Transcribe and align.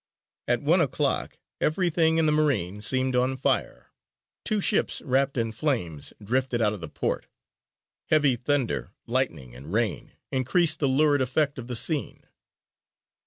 "At 0.47 0.63
one 0.63 0.81
o'clock 0.81 1.37
everything 1.59 2.17
in 2.17 2.25
the 2.25 2.31
Marine 2.31 2.81
seemed 2.81 3.15
on 3.15 3.37
fire: 3.37 3.91
two 4.43 4.59
ships 4.59 4.99
wrapped 5.03 5.37
in 5.37 5.51
flames 5.51 6.11
drifted 6.23 6.59
out 6.59 6.73
of 6.73 6.81
the 6.81 6.89
port. 6.89 7.27
Heavy 8.07 8.35
thunder, 8.35 8.93
lightning, 9.05 9.53
and 9.53 9.71
rain, 9.71 10.13
increased 10.31 10.79
the 10.79 10.89
lurid 10.89 11.21
effect 11.21 11.59
of 11.59 11.67
the 11.67 11.75
scene. 11.75 12.23